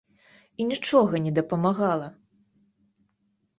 [0.59, 2.07] І нічога не дапамагала.